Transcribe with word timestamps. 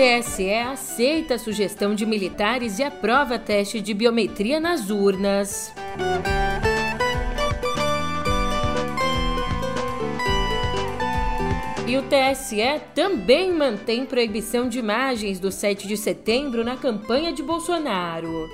TSE 0.00 0.50
aceita 0.54 1.34
a 1.34 1.38
sugestão 1.38 1.94
de 1.94 2.06
militares 2.06 2.78
e 2.78 2.82
aprova 2.82 3.38
teste 3.38 3.82
de 3.82 3.92
biometria 3.92 4.58
nas 4.58 4.88
urnas. 4.88 5.74
E 11.86 11.98
o 11.98 12.02
TSE 12.02 12.80
também 12.94 13.52
mantém 13.52 14.06
proibição 14.06 14.70
de 14.70 14.78
imagens 14.78 15.38
do 15.38 15.52
7 15.52 15.86
de 15.86 15.98
setembro 15.98 16.64
na 16.64 16.78
campanha 16.78 17.30
de 17.30 17.42
Bolsonaro. 17.42 18.48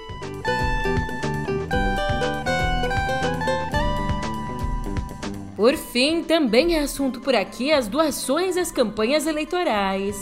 Por 5.54 5.76
fim, 5.76 6.24
também 6.24 6.74
é 6.74 6.80
assunto 6.80 7.20
por 7.20 7.36
aqui 7.36 7.70
as 7.70 7.86
doações 7.86 8.56
às 8.56 8.72
campanhas 8.72 9.28
eleitorais. 9.28 10.20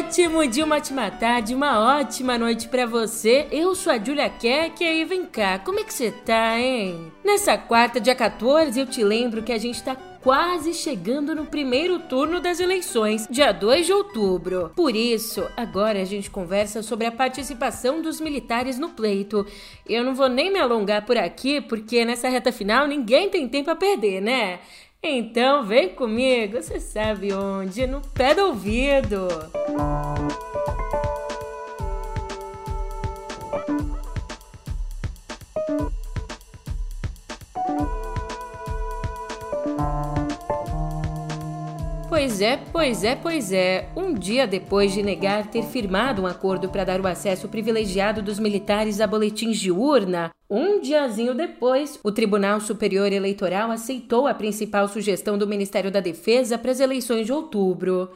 Ótimo 0.00 0.46
dia, 0.46 0.64
uma 0.64 0.76
ótima 0.76 1.10
tarde, 1.10 1.54
uma 1.54 1.98
ótima 1.98 2.38
noite 2.38 2.68
para 2.68 2.86
você. 2.86 3.46
Eu 3.52 3.74
sou 3.74 3.92
a 3.92 3.98
Julia 3.98 4.30
Keck 4.30 4.82
e 4.82 5.04
vem 5.04 5.26
cá, 5.26 5.58
como 5.58 5.78
é 5.78 5.84
que 5.84 5.92
você 5.92 6.10
tá, 6.10 6.58
hein? 6.58 7.12
Nessa 7.22 7.58
quarta, 7.58 8.00
dia 8.00 8.14
14, 8.14 8.80
eu 8.80 8.86
te 8.86 9.04
lembro 9.04 9.42
que 9.42 9.52
a 9.52 9.58
gente 9.58 9.82
tá 9.82 9.94
quase 10.22 10.72
chegando 10.72 11.34
no 11.34 11.44
primeiro 11.44 11.98
turno 11.98 12.40
das 12.40 12.60
eleições, 12.60 13.26
dia 13.30 13.52
2 13.52 13.86
de 13.86 13.92
outubro. 13.92 14.72
Por 14.74 14.96
isso, 14.96 15.46
agora 15.54 16.00
a 16.00 16.04
gente 16.04 16.30
conversa 16.30 16.82
sobre 16.82 17.06
a 17.06 17.12
participação 17.12 18.00
dos 18.00 18.22
militares 18.22 18.78
no 18.78 18.90
pleito. 18.90 19.46
Eu 19.86 20.02
não 20.02 20.14
vou 20.14 20.30
nem 20.30 20.50
me 20.50 20.58
alongar 20.58 21.04
por 21.04 21.18
aqui, 21.18 21.60
porque 21.60 22.06
nessa 22.06 22.28
reta 22.28 22.50
final 22.50 22.86
ninguém 22.86 23.28
tem 23.28 23.46
tempo 23.46 23.70
a 23.70 23.76
perder, 23.76 24.22
né? 24.22 24.60
Então 25.02 25.64
vem 25.64 25.88
comigo, 25.88 26.60
você 26.60 26.78
sabe 26.78 27.32
onde? 27.32 27.86
No 27.86 28.02
pé 28.02 28.34
do 28.34 28.48
ouvido. 28.48 29.28
Música 29.70 30.49
Pois 42.40 42.48
é, 42.48 42.56
pois 42.72 43.04
é, 43.04 43.14
pois 43.14 43.52
é. 43.52 43.88
Um 43.94 44.14
dia 44.14 44.46
depois 44.46 44.94
de 44.94 45.02
negar 45.02 45.50
ter 45.50 45.62
firmado 45.62 46.22
um 46.22 46.26
acordo 46.26 46.70
para 46.70 46.84
dar 46.84 46.98
o 46.98 47.06
acesso 47.06 47.46
privilegiado 47.48 48.22
dos 48.22 48.38
militares 48.38 48.98
a 48.98 49.06
boletins 49.06 49.58
de 49.58 49.70
urna, 49.70 50.32
um 50.48 50.80
diazinho 50.80 51.34
depois, 51.34 52.00
o 52.02 52.10
Tribunal 52.10 52.58
Superior 52.58 53.12
Eleitoral 53.12 53.70
aceitou 53.70 54.26
a 54.26 54.32
principal 54.32 54.88
sugestão 54.88 55.36
do 55.36 55.46
Ministério 55.46 55.90
da 55.90 56.00
Defesa 56.00 56.56
para 56.56 56.70
as 56.70 56.80
eleições 56.80 57.26
de 57.26 57.32
outubro. 57.32 58.08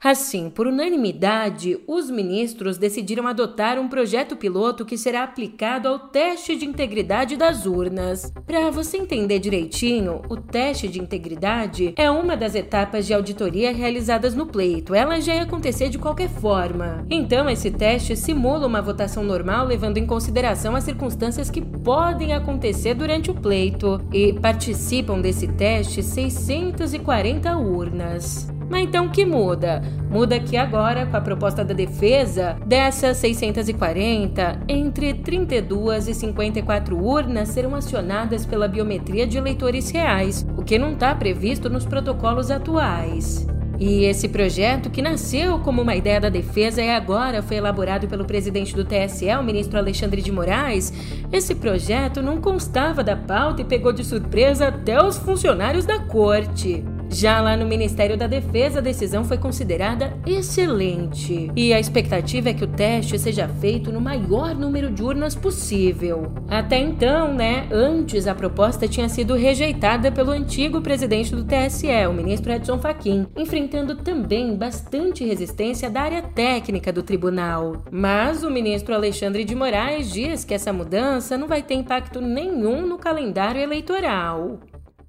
Assim, 0.00 0.48
por 0.48 0.68
unanimidade, 0.68 1.76
os 1.84 2.08
ministros 2.08 2.78
decidiram 2.78 3.26
adotar 3.26 3.80
um 3.80 3.88
projeto 3.88 4.36
piloto 4.36 4.84
que 4.84 4.96
será 4.96 5.24
aplicado 5.24 5.88
ao 5.88 5.98
teste 5.98 6.54
de 6.54 6.64
integridade 6.64 7.36
das 7.36 7.66
urnas. 7.66 8.32
Para 8.46 8.70
você 8.70 8.96
entender 8.96 9.40
direitinho, 9.40 10.22
o 10.28 10.36
teste 10.36 10.86
de 10.86 11.00
integridade 11.00 11.94
é 11.96 12.08
uma 12.08 12.36
das 12.36 12.54
etapas 12.54 13.08
de 13.08 13.12
auditoria 13.12 13.72
realizadas 13.72 14.36
no 14.36 14.46
pleito. 14.46 14.94
Ela 14.94 15.20
já 15.20 15.34
ia 15.34 15.42
acontecer 15.42 15.88
de 15.88 15.98
qualquer 15.98 16.28
forma. 16.28 17.04
Então, 17.10 17.50
esse 17.50 17.68
teste 17.68 18.16
simula 18.16 18.68
uma 18.68 18.80
votação 18.80 19.24
normal 19.24 19.66
levando 19.66 19.98
em 19.98 20.06
consideração 20.06 20.76
as 20.76 20.84
circunstâncias 20.84 21.50
que 21.50 21.60
podem 21.60 22.32
acontecer 22.32 22.94
durante 22.94 23.32
o 23.32 23.34
pleito. 23.34 24.00
E 24.12 24.32
participam 24.34 25.20
desse 25.20 25.48
teste 25.48 26.04
640 26.04 27.56
urnas. 27.56 28.57
Mas 28.68 28.82
então 28.82 29.06
o 29.06 29.10
que 29.10 29.24
muda? 29.24 29.82
Muda 30.10 30.38
que 30.38 30.56
agora, 30.56 31.06
com 31.06 31.16
a 31.16 31.20
proposta 31.20 31.64
da 31.64 31.74
defesa, 31.74 32.56
dessas 32.66 33.16
640, 33.18 34.60
entre 34.68 35.14
32 35.14 36.08
e 36.08 36.14
54 36.14 37.02
urnas 37.02 37.48
serão 37.48 37.74
acionadas 37.74 38.44
pela 38.44 38.68
biometria 38.68 39.26
de 39.26 39.38
eleitores 39.38 39.90
reais, 39.90 40.46
o 40.56 40.62
que 40.62 40.78
não 40.78 40.92
está 40.92 41.14
previsto 41.14 41.70
nos 41.70 41.84
protocolos 41.84 42.50
atuais. 42.50 43.46
E 43.80 44.04
esse 44.04 44.28
projeto, 44.28 44.90
que 44.90 45.00
nasceu 45.00 45.60
como 45.60 45.82
uma 45.82 45.94
ideia 45.94 46.20
da 46.20 46.28
defesa 46.28 46.82
e 46.82 46.90
agora 46.90 47.42
foi 47.42 47.58
elaborado 47.58 48.08
pelo 48.08 48.24
presidente 48.24 48.74
do 48.74 48.84
TSE, 48.84 49.28
o 49.38 49.42
ministro 49.42 49.78
Alexandre 49.78 50.20
de 50.20 50.32
Moraes, 50.32 50.92
esse 51.32 51.54
projeto 51.54 52.20
não 52.20 52.40
constava 52.40 53.04
da 53.04 53.14
pauta 53.14 53.62
e 53.62 53.64
pegou 53.64 53.92
de 53.92 54.04
surpresa 54.04 54.68
até 54.68 55.00
os 55.00 55.16
funcionários 55.16 55.86
da 55.86 56.00
corte. 56.00 56.84
Já 57.10 57.40
lá 57.40 57.56
no 57.56 57.66
Ministério 57.66 58.16
da 58.16 58.26
Defesa, 58.26 58.78
a 58.78 58.82
decisão 58.82 59.24
foi 59.24 59.38
considerada 59.38 60.16
excelente. 60.26 61.50
E 61.56 61.72
a 61.72 61.80
expectativa 61.80 62.50
é 62.50 62.54
que 62.54 62.64
o 62.64 62.68
teste 62.68 63.18
seja 63.18 63.48
feito 63.48 63.90
no 63.90 64.00
maior 64.00 64.54
número 64.54 64.90
de 64.90 65.02
urnas 65.02 65.34
possível. 65.34 66.30
Até 66.48 66.78
então, 66.78 67.32
né, 67.34 67.66
antes 67.72 68.26
a 68.26 68.34
proposta 68.34 68.86
tinha 68.86 69.08
sido 69.08 69.34
rejeitada 69.34 70.12
pelo 70.12 70.30
antigo 70.30 70.80
presidente 70.80 71.34
do 71.34 71.44
TSE, 71.44 71.88
o 72.08 72.12
ministro 72.12 72.52
Edson 72.52 72.78
Fachin, 72.78 73.26
enfrentando 73.36 73.96
também 73.96 74.54
bastante 74.54 75.24
resistência 75.24 75.88
da 75.88 76.02
área 76.02 76.22
técnica 76.22 76.92
do 76.92 77.02
tribunal. 77.02 77.82
Mas 77.90 78.44
o 78.44 78.50
ministro 78.50 78.94
Alexandre 78.94 79.44
de 79.44 79.54
Moraes 79.54 80.10
diz 80.12 80.44
que 80.44 80.54
essa 80.54 80.72
mudança 80.72 81.38
não 81.38 81.48
vai 81.48 81.62
ter 81.62 81.74
impacto 81.74 82.20
nenhum 82.20 82.86
no 82.86 82.98
calendário 82.98 83.60
eleitoral. 83.60 84.58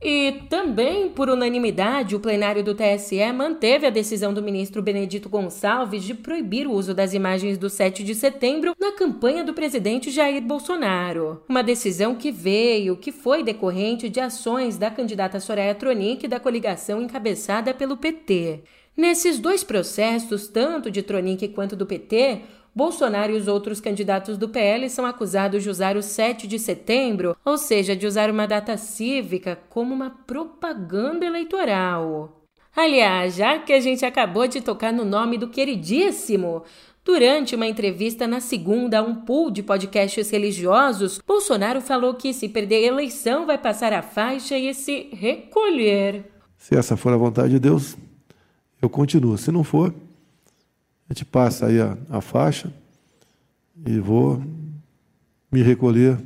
E 0.02 0.44
também, 0.50 1.10
por 1.10 1.30
unanimidade, 1.30 2.16
o 2.16 2.22
plenário 2.22 2.64
do 2.64 2.74
TSE 2.74 3.34
manteve 3.34 3.86
a 3.86 3.90
decisão 3.90 4.34
do 4.34 4.42
ministro 4.42 4.82
Benedito 4.82 5.28
Gonçalves 5.28 6.06
de 6.06 6.14
proibir 6.14 6.66
o 6.66 6.72
uso 6.72 6.94
das 6.94 7.14
imagens 7.14 7.58
do 7.58 7.70
7 7.70 8.02
de 8.02 8.16
setembro 8.16 8.74
na 8.80 8.94
campanha 8.94 9.44
do 9.44 9.54
presidente 9.54 10.10
Jair 10.10 10.42
Bolsonaro. 10.42 11.44
Uma 11.50 11.62
decisão 11.62 12.16
que 12.16 12.32
veio, 12.32 12.96
que 12.96 13.12
foi 13.12 13.44
decorrente 13.44 14.08
de 14.08 14.22
ações 14.22 14.78
da 14.78 14.90
candidata 14.90 15.38
Soraya 15.38 15.76
Tronic 15.76 16.30
da 16.30 16.40
coligação 16.40 17.02
encabeçada 17.02 17.74
pelo 17.74 17.98
PT. 17.98 18.62
Nesses 18.96 19.38
dois 19.38 19.64
processos, 19.64 20.48
tanto 20.48 20.90
de 20.90 21.02
Tronic 21.02 21.48
quanto 21.50 21.76
do 21.76 21.86
PT, 21.86 22.42
Bolsonaro 22.74 23.34
e 23.34 23.38
os 23.38 23.48
outros 23.48 23.80
candidatos 23.80 24.38
do 24.38 24.50
PL 24.50 24.90
são 24.90 25.06
acusados 25.06 25.64
de 25.64 25.70
usar 25.70 25.98
o 25.98 26.02
7 26.02 26.48
de 26.48 26.60
setembro, 26.60 27.36
ou 27.44 27.58
seja, 27.58 27.96
de 27.96 28.06
usar 28.06 28.30
uma 28.30 28.48
data 28.48 28.78
cívica, 28.78 29.60
como 29.70 29.94
uma 29.94 30.10
propaganda 30.10 31.26
eleitoral. 31.26 32.36
Aliás, 32.76 33.36
já 33.36 33.60
que 33.60 33.74
a 33.74 33.80
gente 33.80 34.06
acabou 34.06 34.48
de 34.48 34.62
tocar 34.62 34.94
no 34.94 35.04
nome 35.04 35.38
do 35.38 35.50
queridíssimo, 35.50 36.64
Durante 37.04 37.56
uma 37.56 37.66
entrevista 37.66 38.28
na 38.28 38.40
segunda 38.40 39.00
a 39.00 39.02
um 39.02 39.16
pool 39.16 39.50
de 39.50 39.64
podcasts 39.64 40.30
religiosos, 40.30 41.20
Bolsonaro 41.26 41.82
falou 41.82 42.14
que 42.14 42.32
se 42.34 42.48
perder 42.48 42.84
a 42.84 42.94
eleição 42.94 43.48
vai 43.48 43.58
passar 43.58 43.92
a 43.94 44.04
faixa 44.04 44.56
e 44.56 44.72
se 44.76 45.10
recolher. 45.14 46.26
Se 46.56 46.76
essa 46.76 46.96
for 46.96 47.12
a 47.12 47.18
vontade 47.18 47.50
de 47.50 47.60
Deus, 47.60 47.98
eu 48.80 48.90
continuo. 48.90 49.38
Se 49.40 49.52
não 49.52 49.64
for, 49.64 49.92
a 51.10 51.14
gente 51.14 51.26
passa 51.26 51.66
aí 51.66 51.82
a, 51.82 51.98
a 52.08 52.22
faixa 52.22 52.72
e 53.84 54.00
vou 54.00 54.44
me 55.52 55.64
recolher, 55.64 56.18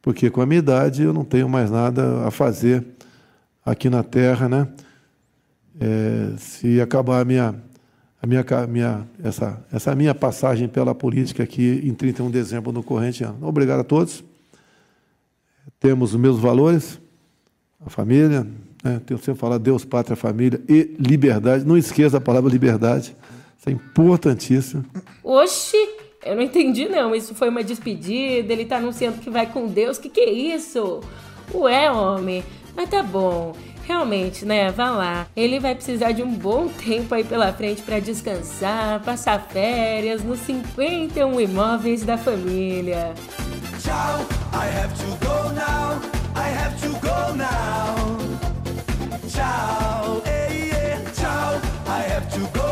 porque 0.00 0.30
com 0.30 0.40
a 0.40 0.46
minha 0.46 0.60
idade 0.60 1.02
eu 1.02 1.12
não 1.12 1.24
tenho 1.24 1.48
mais 1.48 1.68
nada 1.68 2.24
a 2.24 2.30
fazer 2.30 2.86
aqui 3.64 3.90
na 3.90 4.04
Terra, 4.04 4.48
né? 4.48 4.68
É, 5.80 6.36
se 6.36 6.80
acabar 6.80 7.20
a 7.20 7.24
minha, 7.24 7.56
a 8.22 8.26
minha, 8.26 8.44
minha, 8.68 9.08
essa, 9.22 9.64
essa 9.72 9.94
minha 9.96 10.14
passagem 10.14 10.68
pela 10.68 10.94
política 10.94 11.42
aqui 11.42 11.80
em 11.82 11.92
31 11.92 12.26
de 12.26 12.32
dezembro 12.32 12.70
no 12.70 12.84
corrente 12.84 13.24
ano. 13.24 13.38
Obrigado 13.42 13.80
a 13.80 13.84
todos. 13.84 14.22
Temos 15.80 16.14
os 16.14 16.20
meus 16.20 16.38
valores, 16.38 17.00
a 17.84 17.90
família, 17.90 18.46
né? 18.84 19.00
tenho 19.04 19.18
sempre 19.18 19.40
falado 19.40 19.62
Deus, 19.62 19.84
pátria, 19.84 20.14
família 20.14 20.60
e 20.68 20.94
liberdade. 21.00 21.64
Não 21.64 21.76
esqueça 21.76 22.18
a 22.18 22.20
palavra 22.20 22.50
liberdade. 22.50 23.16
Isso 23.60 23.68
é 23.68 23.72
importantíssimo. 23.72 24.86
Oxi, 25.22 25.76
eu 26.24 26.34
não 26.34 26.42
entendi 26.42 26.88
não. 26.88 27.14
Isso 27.14 27.34
foi 27.34 27.50
uma 27.50 27.62
despedida, 27.62 28.50
ele 28.50 28.64
tá 28.64 28.78
anunciando 28.78 29.18
que 29.18 29.28
vai 29.28 29.46
com 29.46 29.66
Deus. 29.66 29.98
Que 29.98 30.08
que 30.08 30.20
é 30.20 30.32
isso? 30.32 31.00
Ué, 31.52 31.92
homem. 31.92 32.42
Mas 32.74 32.88
tá 32.88 33.02
bom. 33.02 33.54
Realmente, 33.84 34.46
né? 34.46 34.70
Vá 34.70 34.90
lá. 34.90 35.26
Ele 35.36 35.60
vai 35.60 35.74
precisar 35.74 36.12
de 36.12 36.22
um 36.22 36.32
bom 36.32 36.68
tempo 36.68 37.14
aí 37.14 37.22
pela 37.22 37.52
frente 37.52 37.82
para 37.82 37.98
descansar, 37.98 39.02
passar 39.02 39.48
férias 39.50 40.22
nos 40.22 40.38
51 40.40 41.38
imóveis 41.38 42.02
da 42.02 42.16
família. 42.16 43.12
Tchau, 43.82 44.26
I 44.54 44.68
have 44.78 44.94
to 44.94 45.26
go 45.26 45.52
now. 45.52 46.00
I 46.34 46.48
have 46.48 46.80
to 46.80 46.92
go 47.00 47.34
now. 47.36 48.16
Tchau, 49.28 50.22
hey, 50.24 50.70
yeah. 50.70 51.02
Tchau, 51.12 51.60
I 51.86 52.02
have 52.10 52.26
to 52.32 52.58
go 52.58 52.69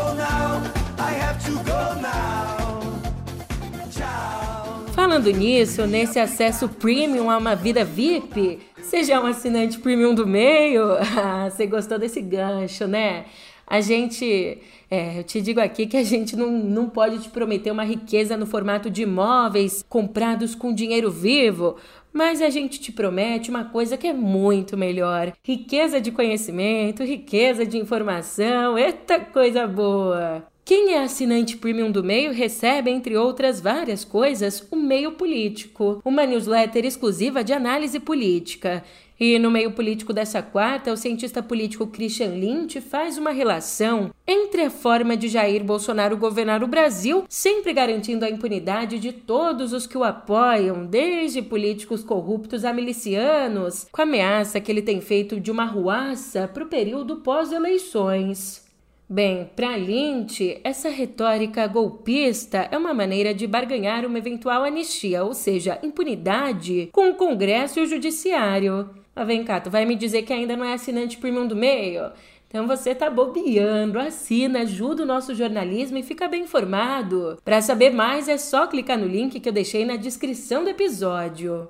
Falando 5.09 5.31
nisso, 5.31 5.87
nesse 5.87 6.19
acesso 6.19 6.69
premium 6.69 7.31
a 7.31 7.37
uma 7.39 7.55
vida 7.55 7.83
VIP, 7.83 8.59
seja 8.79 9.19
um 9.19 9.25
assinante 9.25 9.79
premium 9.79 10.13
do 10.13 10.27
meio, 10.27 10.83
ah, 11.17 11.49
você 11.49 11.65
gostou 11.65 11.97
desse 11.97 12.21
gancho, 12.21 12.85
né? 12.85 13.25
A 13.65 13.81
gente, 13.81 14.59
é, 14.89 15.17
eu 15.17 15.23
te 15.23 15.41
digo 15.41 15.59
aqui 15.59 15.87
que 15.87 15.97
a 15.97 16.03
gente 16.03 16.35
não, 16.35 16.51
não 16.51 16.87
pode 16.87 17.23
te 17.23 17.29
prometer 17.29 17.71
uma 17.71 17.83
riqueza 17.83 18.37
no 18.37 18.45
formato 18.45 18.87
de 18.87 19.01
imóveis 19.01 19.83
comprados 19.89 20.53
com 20.53 20.71
dinheiro 20.71 21.09
vivo, 21.09 21.77
mas 22.13 22.39
a 22.39 22.51
gente 22.51 22.79
te 22.79 22.91
promete 22.91 23.49
uma 23.49 23.65
coisa 23.65 23.97
que 23.97 24.05
é 24.05 24.13
muito 24.13 24.77
melhor: 24.77 25.33
riqueza 25.43 25.99
de 25.99 26.11
conhecimento, 26.11 27.03
riqueza 27.03 27.65
de 27.65 27.79
informação, 27.79 28.77
eita 28.77 29.19
coisa 29.19 29.65
boa! 29.65 30.47
Quem 30.69 30.93
é 30.93 31.01
assinante 31.01 31.57
premium 31.57 31.89
do 31.89 32.03
meio 32.03 32.31
recebe, 32.31 32.91
entre 32.91 33.17
outras 33.17 33.59
várias 33.59 34.05
coisas, 34.05 34.67
o 34.69 34.75
Meio 34.75 35.13
Político, 35.13 35.99
uma 36.05 36.27
newsletter 36.27 36.85
exclusiva 36.85 37.43
de 37.43 37.51
análise 37.51 37.99
política. 37.99 38.83
E 39.19 39.39
no 39.39 39.49
meio 39.49 39.71
político 39.71 40.13
dessa 40.13 40.43
quarta, 40.43 40.93
o 40.93 40.95
cientista 40.95 41.41
político 41.41 41.87
Christian 41.87 42.35
Lynch 42.35 42.79
faz 42.81 43.17
uma 43.17 43.31
relação 43.31 44.13
entre 44.27 44.61
a 44.61 44.69
forma 44.69 45.17
de 45.17 45.27
Jair 45.27 45.63
Bolsonaro 45.63 46.15
governar 46.15 46.63
o 46.63 46.67
Brasil, 46.67 47.23
sempre 47.27 47.73
garantindo 47.73 48.23
a 48.23 48.29
impunidade 48.29 48.99
de 48.99 49.11
todos 49.11 49.73
os 49.73 49.87
que 49.87 49.97
o 49.97 50.03
apoiam, 50.03 50.85
desde 50.85 51.41
políticos 51.41 52.03
corruptos 52.03 52.63
a 52.63 52.71
milicianos, 52.71 53.87
com 53.91 54.01
a 54.01 54.03
ameaça 54.03 54.61
que 54.61 54.71
ele 54.71 54.83
tem 54.83 55.01
feito 55.01 55.39
de 55.39 55.49
uma 55.49 55.65
ruaça 55.65 56.47
para 56.47 56.63
o 56.63 56.67
período 56.67 57.15
pós-eleições. 57.15 58.68
Bem, 59.11 59.49
para 59.55 59.75
Lynch, 59.75 60.61
essa 60.63 60.87
retórica 60.87 61.65
golpista 61.65 62.69
é 62.69 62.77
uma 62.77 62.93
maneira 62.93 63.33
de 63.33 63.47
barganhar 63.47 64.05
uma 64.05 64.19
eventual 64.19 64.63
anistia, 64.63 65.23
ou 65.23 65.33
seja, 65.33 65.79
impunidade, 65.81 66.89
com 66.91 67.09
o 67.09 67.15
Congresso 67.15 67.79
e 67.79 67.81
o 67.81 67.87
Judiciário. 67.87 68.87
Mas 69.15 69.25
vem 69.25 69.43
cá, 69.43 69.59
tu 69.59 69.71
vai 69.71 69.83
me 69.83 69.95
dizer 69.95 70.21
que 70.21 70.31
ainda 70.31 70.55
não 70.55 70.63
é 70.63 70.73
assinante 70.73 71.17
premium 71.17 71.47
do 71.47 71.55
meio? 71.55 72.11
Então 72.47 72.67
você 72.67 72.93
tá 72.93 73.09
bobeando, 73.09 73.97
assina, 73.97 74.59
ajuda 74.59 75.01
o 75.01 75.07
nosso 75.07 75.33
jornalismo 75.33 75.97
e 75.97 76.03
fica 76.03 76.27
bem 76.27 76.43
informado. 76.43 77.39
Para 77.43 77.63
saber 77.63 77.89
mais 77.89 78.29
é 78.29 78.37
só 78.37 78.67
clicar 78.67 78.99
no 78.99 79.07
link 79.07 79.39
que 79.39 79.49
eu 79.49 79.53
deixei 79.53 79.85
na 79.85 79.95
descrição 79.95 80.63
do 80.63 80.69
episódio. 80.69 81.67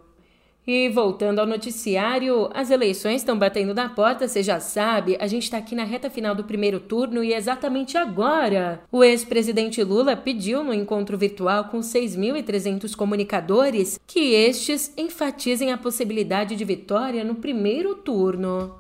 E 0.72 0.88
voltando 0.88 1.40
ao 1.40 1.48
noticiário, 1.48 2.48
as 2.54 2.70
eleições 2.70 3.22
estão 3.22 3.36
batendo 3.36 3.74
na 3.74 3.90
porta, 3.90 4.28
você 4.28 4.44
já 4.44 4.60
sabe, 4.60 5.18
a 5.20 5.26
gente 5.26 5.46
está 5.46 5.58
aqui 5.58 5.74
na 5.74 5.84
reta 5.84 6.12
final 6.12 6.36
do 6.36 6.44
primeiro 6.44 6.80
turno 6.80 7.24
e 7.24 7.34
exatamente 7.34 7.98
agora 7.98 8.80
o 8.92 9.04
ex-presidente 9.04 9.84
Lula 9.84 10.16
pediu 10.16 10.64
no 10.64 10.72
encontro 10.72 11.18
virtual 11.18 11.64
com 11.70 11.80
6.300 11.80 12.96
comunicadores 12.96 14.00
que 14.06 14.36
estes 14.36 14.94
enfatizem 14.96 15.72
a 15.72 15.78
possibilidade 15.80 16.56
de 16.56 16.64
vitória 16.64 17.24
no 17.24 17.34
primeiro 17.34 17.96
turno. 17.96 18.76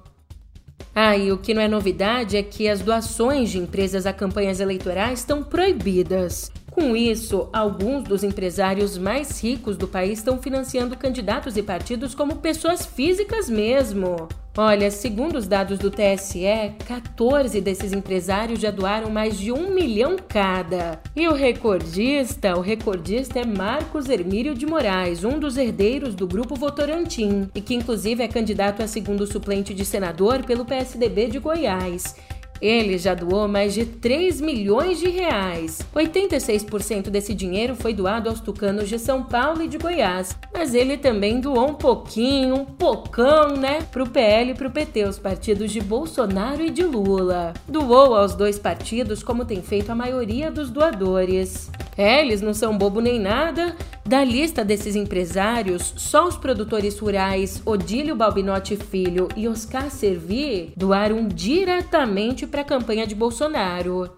Ah, 0.94 1.18
e 1.18 1.32
o 1.32 1.40
que 1.40 1.56
não 1.56 1.62
é 1.64 1.68
novidade 1.68 2.38
é 2.38 2.44
que 2.44 2.68
as 2.68 2.82
doações 2.82 3.50
de 3.50 3.58
empresas 3.58 4.06
a 4.06 4.14
campanhas 4.14 4.60
eleitorais 4.60 5.22
estão 5.22 5.42
proibidas. 5.42 6.52
Com 6.80 6.96
isso, 6.96 7.50
alguns 7.52 8.06
dos 8.06 8.24
empresários 8.24 8.98
mais 8.98 9.44
ricos 9.44 9.76
do 9.76 9.86
país 9.86 10.20
estão 10.20 10.42
financiando 10.42 10.96
candidatos 10.96 11.58
e 11.58 11.62
partidos 11.62 12.16
como 12.16 12.38
pessoas 12.38 12.86
físicas 12.86 13.50
mesmo. 13.50 14.30
Olha, 14.58 14.90
segundo 14.90 15.38
os 15.38 15.46
dados 15.46 15.78
do 15.78 15.92
TSE, 15.92 16.74
14 16.88 17.60
desses 17.60 17.92
empresários 17.92 18.62
já 18.62 18.72
doaram 18.72 19.10
mais 19.10 19.38
de 19.38 19.52
um 19.52 19.74
milhão 19.74 20.16
cada. 20.26 21.02
E 21.14 21.28
o 21.28 21.34
recordista, 21.34 22.58
o 22.58 22.62
recordista 22.62 23.40
é 23.40 23.46
Marcos 23.46 24.08
Hermílio 24.08 24.56
de 24.56 24.66
Moraes, 24.66 25.26
um 25.26 25.38
dos 25.38 25.58
herdeiros 25.58 26.16
do 26.16 26.26
grupo 26.28 26.56
Votorantim, 26.56 27.50
e 27.54 27.60
que 27.60 27.76
inclusive 27.76 28.24
é 28.24 28.28
candidato 28.30 28.82
a 28.82 28.88
segundo 28.88 29.28
suplente 29.28 29.74
de 29.74 29.84
senador 29.84 30.46
pelo 30.46 30.64
PSDB 30.64 31.28
de 31.28 31.40
Goiás. 31.40 32.16
Ele 32.62 32.98
já 32.98 33.14
doou 33.14 33.48
mais 33.48 33.74
de 33.74 33.86
3 33.86 34.42
milhões 34.42 35.00
de 35.00 35.10
reais. 35.10 35.80
86% 35.96 37.10
desse 37.10 37.34
dinheiro 37.34 37.76
foi 37.76 37.94
doado 37.94 38.30
aos 38.30 38.40
tucanos 38.40 38.90
de 38.90 39.00
São 39.00 39.24
Paulo 39.24 39.64
e 39.64 39.68
de 39.68 39.78
Goiás, 39.78 40.36
mas 40.54 40.74
ele 40.74 40.98
também 40.98 41.40
doou 41.40 41.70
um 41.70 41.74
pouquinho, 41.74 42.56
um 42.56 42.66
pocão, 42.66 43.56
né, 43.56 43.82
pro 43.92 44.10
PL 44.10 44.52
e 44.52 44.56
pro 44.56 44.70
PT, 44.70 45.06
os 45.06 45.20
partidos 45.20 45.72
de 45.72 45.82
Bolsonaro 45.82 46.64
e 46.64 46.70
de 46.70 46.84
Lula. 46.84 47.54
Doou 47.68 48.16
aos 48.16 48.36
dois 48.36 48.60
partidos 48.60 49.24
como 49.24 49.46
tem 49.46 49.62
feito 49.62 49.92
a 49.92 49.96
maioria 49.96 50.52
dos 50.52 50.70
doadores. 50.70 51.70
É, 51.98 52.22
eles 52.22 52.42
não 52.42 52.54
são 52.54 52.78
bobo 52.78 53.02
nem 53.02 53.20
nada. 53.20 53.76
Da 54.06 54.24
lista 54.24 54.66
desses 54.66 54.96
empresários, 54.96 55.94
só 55.96 56.28
os 56.28 56.36
produtores 56.36 56.98
rurais 56.98 57.62
Odílio 57.64 58.16
Balbinotti 58.16 58.76
Filho 58.76 59.28
e 59.36 59.48
Oscar 59.48 59.92
Servi 59.92 60.74
doaram 60.76 61.28
diretamente 61.28 62.48
para 62.50 62.62
a 62.62 62.66
campanha 62.66 63.08
de 63.08 63.16
Bolsonaro. 63.16 64.12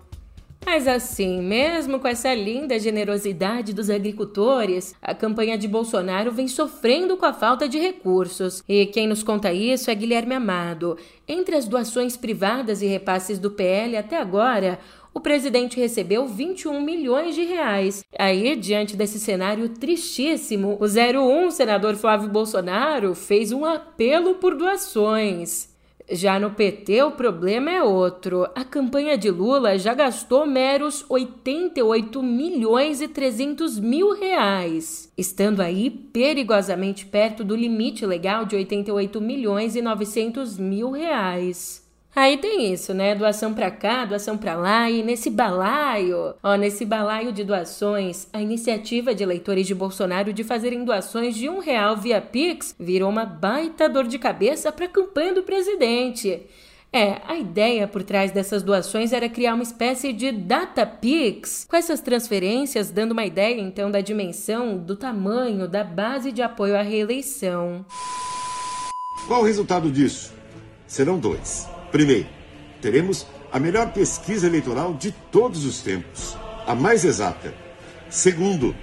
Mas 0.65 0.87
assim, 0.87 1.41
mesmo 1.41 1.99
com 1.99 2.07
essa 2.07 2.33
linda 2.33 2.77
generosidade 2.79 3.73
dos 3.73 3.89
agricultores, 3.89 4.93
a 5.01 5.13
campanha 5.13 5.57
de 5.57 5.67
Bolsonaro 5.67 6.31
vem 6.31 6.47
sofrendo 6.47 7.17
com 7.17 7.25
a 7.25 7.33
falta 7.33 7.67
de 7.67 7.79
recursos. 7.79 8.63
E 8.69 8.85
quem 8.85 9.07
nos 9.07 9.23
conta 9.23 9.51
isso 9.51 9.89
é 9.89 9.95
Guilherme 9.95 10.35
Amado. 10.35 10.97
Entre 11.27 11.55
as 11.55 11.67
doações 11.67 12.15
privadas 12.15 12.81
e 12.81 12.85
repasses 12.85 13.39
do 13.39 13.49
PL 13.49 13.97
até 13.97 14.17
agora, 14.17 14.79
o 15.13 15.19
presidente 15.19 15.79
recebeu 15.79 16.27
21 16.27 16.79
milhões 16.79 17.35
de 17.35 17.43
reais. 17.43 18.03
Aí, 18.17 18.55
diante 18.55 18.95
desse 18.95 19.19
cenário 19.19 19.67
tristíssimo, 19.67 20.77
o 20.79 20.85
01 20.85 21.51
senador 21.51 21.95
Flávio 21.95 22.29
Bolsonaro 22.29 23.15
fez 23.15 23.51
um 23.51 23.65
apelo 23.65 24.35
por 24.35 24.55
doações. 24.55 25.70
Já 26.13 26.37
no 26.37 26.51
PT, 26.51 27.03
o 27.03 27.11
problema 27.11 27.71
é 27.71 27.81
outro. 27.81 28.45
A 28.53 28.65
campanha 28.65 29.17
de 29.17 29.31
Lula 29.31 29.77
já 29.77 29.93
gastou 29.93 30.45
meros 30.45 31.05
88 31.07 32.21
milhões 32.21 32.99
e 32.99 33.07
300 33.07 33.79
mil 33.79 34.13
reais, 34.13 35.09
estando 35.17 35.61
aí 35.61 35.89
perigosamente 35.89 37.05
perto 37.05 37.45
do 37.45 37.55
limite 37.55 38.05
legal 38.05 38.43
de 38.43 38.57
88 38.57 39.21
milhões 39.21 39.77
e 39.77 39.81
900 39.81 40.57
mil 40.57 40.91
reais. 40.91 41.80
Aí 42.13 42.37
tem 42.37 42.73
isso, 42.73 42.93
né? 42.93 43.15
Doação 43.15 43.53
para 43.53 43.71
cá, 43.71 44.03
doação 44.03 44.37
para 44.37 44.53
lá 44.55 44.89
e 44.89 45.01
nesse 45.01 45.29
balaio, 45.29 46.35
ó, 46.43 46.55
nesse 46.55 46.83
balaio 46.83 47.31
de 47.31 47.43
doações, 47.43 48.27
a 48.33 48.41
iniciativa 48.41 49.15
de 49.15 49.23
eleitores 49.23 49.65
de 49.65 49.73
Bolsonaro 49.73 50.33
de 50.33 50.43
fazerem 50.43 50.83
doações 50.83 51.35
de 51.35 51.47
um 51.47 51.59
real 51.59 51.95
via 51.95 52.19
Pix 52.19 52.75
virou 52.77 53.09
uma 53.09 53.25
baita 53.25 53.87
dor 53.87 54.07
de 54.07 54.19
cabeça 54.19 54.73
para 54.73 54.85
a 54.85 54.89
campanha 54.89 55.33
do 55.33 55.43
presidente. 55.43 56.41
É, 56.93 57.21
a 57.25 57.37
ideia 57.37 57.87
por 57.87 58.03
trás 58.03 58.31
dessas 58.31 58.61
doações 58.61 59.13
era 59.13 59.29
criar 59.29 59.53
uma 59.53 59.63
espécie 59.63 60.11
de 60.11 60.33
data 60.33 60.85
Pix, 60.85 61.65
com 61.69 61.77
essas 61.77 62.01
transferências 62.01 62.91
dando 62.91 63.13
uma 63.13 63.25
ideia 63.25 63.61
então 63.61 63.89
da 63.89 64.01
dimensão, 64.01 64.77
do 64.77 64.97
tamanho 64.97 65.65
da 65.69 65.85
base 65.85 66.33
de 66.33 66.41
apoio 66.41 66.75
à 66.75 66.81
reeleição. 66.81 67.85
Qual 69.25 69.39
o 69.39 69.45
resultado 69.45 69.89
disso? 69.89 70.33
Serão 70.85 71.17
dois. 71.17 71.69
Primeiro, 71.91 72.27
teremos 72.81 73.27
a 73.51 73.59
melhor 73.59 73.91
pesquisa 73.91 74.47
eleitoral 74.47 74.93
de 74.93 75.11
todos 75.11 75.65
os 75.65 75.81
tempos, 75.81 76.37
a 76.65 76.73
mais 76.73 77.03
exata. 77.03 77.53
Segundo, 78.09 78.75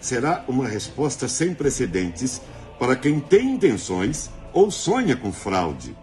será 0.00 0.44
uma 0.48 0.66
resposta 0.66 1.28
sem 1.28 1.54
precedentes 1.54 2.40
para 2.78 2.96
quem 2.96 3.20
tem 3.20 3.52
intenções 3.52 4.30
ou 4.52 4.70
sonha 4.70 5.16
com 5.16 5.32
fraude. 5.32 5.94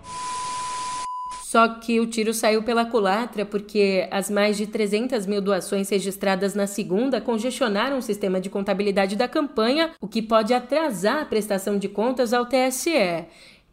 Só 1.43 1.67
que 1.79 1.99
o 1.99 2.05
tiro 2.05 2.33
saiu 2.33 2.61
pela 2.61 2.85
culatra 2.85 3.45
porque 3.45 4.07
as 4.11 4.29
mais 4.29 4.57
de 4.57 4.67
300 4.67 5.25
mil 5.25 5.41
doações 5.41 5.89
registradas 5.89 6.53
na 6.53 6.67
segunda 6.67 7.21
congestionaram 7.21 7.97
o 7.97 8.01
sistema 8.01 8.39
de 8.39 8.49
contabilidade 8.49 9.15
da 9.15 9.29
campanha, 9.29 9.91
o 10.01 10.09
que 10.09 10.21
pode 10.21 10.53
atrasar 10.53 11.21
a 11.21 11.25
prestação 11.25 11.77
de 11.77 11.87
contas 11.87 12.33
ao 12.33 12.45
TSE. 12.45 13.25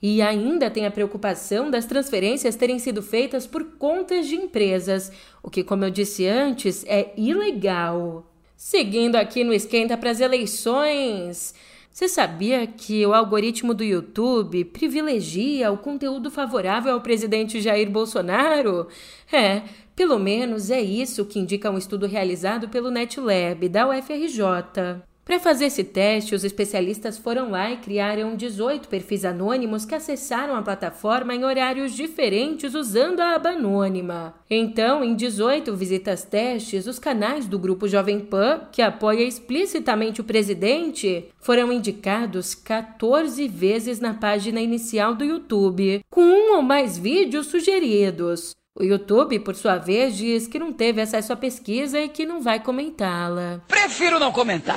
E 0.06 0.20
ainda 0.20 0.68
tem 0.68 0.84
a 0.84 0.90
preocupação 0.90 1.70
das 1.70 1.87
transferências 1.87 2.56
terem 2.56 2.78
sido 2.78 3.00
feitas 3.00 3.46
por 3.46 3.64
contas 3.78 4.28
de 4.28 4.37
empresas, 4.37 5.11
o 5.42 5.49
que, 5.49 5.64
como 5.64 5.82
eu 5.82 5.88
disse 5.90 6.26
antes, 6.26 6.84
é 6.87 7.14
ilegal. 7.16 8.30
Seguindo 8.54 9.16
aqui 9.16 9.42
no 9.42 9.54
Esquenta 9.54 9.96
para 9.96 10.11
as 10.11 10.20
eleições. 10.20 11.54
Você 11.90 12.06
sabia 12.06 12.66
que 12.66 13.06
o 13.06 13.14
algoritmo 13.14 13.73
do 13.73 13.82
YouTube 13.82 14.66
privilegia 14.66 15.73
o 15.73 15.78
conteúdo 15.78 16.30
favorável 16.30 16.92
ao 16.92 17.00
presidente 17.00 17.62
Jair 17.62 17.90
Bolsonaro? 17.90 18.88
É, 19.32 19.62
pelo 19.96 20.18
menos 20.18 20.68
é 20.68 20.82
isso 20.82 21.25
que 21.25 21.38
indica 21.38 21.70
um 21.70 21.78
estudo 21.78 22.06
realizado 22.06 22.68
pelo 22.68 22.90
NetLab 22.90 23.70
da 23.70 23.88
UFRJ. 23.88 25.02
Para 25.25 25.40
fazer 25.40 25.66
esse 25.66 25.83
teste, 25.83 26.35
os 26.35 26.45
especialistas 26.45 27.16
foram 27.16 27.50
lá 27.50 27.71
e 27.71 27.78
criaram 27.78 28.37
18 28.37 28.88
perfis 28.88 29.25
anônimos 29.25 29.87
que 29.87 29.95
acessaram 29.95 30.54
a 30.54 30.61
plataforma 30.61 31.35
em 31.35 31.45
horários 31.45 31.95
diferentes 31.95 32.75
usando 32.75 33.21
a 33.21 33.35
aba 33.35 33.50
anônima. 33.50 34.35
Então, 34.50 35.02
em 35.02 35.14
18 35.14 35.75
visitas 35.75 36.25
testes, 36.25 36.87
os 36.87 36.99
canais 36.99 37.47
do 37.47 37.59
grupo 37.59 37.88
Jovem 37.88 38.21
Pan, 38.21 38.69
que 38.71 38.83
apoia 38.83 39.23
explicitamente 39.25 40.21
o 40.21 40.25
presidente, 40.25 41.31
foram 41.40 41.73
indicados 41.73 42.54
14 42.54 43.49
vezes 43.49 44.00
na 44.00 44.12
página 44.12 44.61
inicial 44.61 45.14
do 45.14 45.25
YouTube, 45.25 46.04
com 46.11 46.21
um 46.21 46.57
ou 46.57 46.62
mais 46.62 46.99
vídeos 46.99 47.47
sugeridos. 47.47 48.54
O 48.76 48.83
YouTube, 48.83 49.38
por 49.38 49.54
sua 49.54 49.78
vez, 49.78 50.16
diz 50.16 50.49
que 50.49 50.59
não 50.59 50.73
teve 50.73 51.00
acesso 51.00 51.33
à 51.33 51.37
pesquisa 51.37 52.00
e 52.00 52.09
que 52.09 52.26
não 52.26 52.40
vai 52.40 52.59
comentá-la. 52.59 53.62
Prefiro 53.69 54.19
não 54.19 54.33
comentar. 54.33 54.76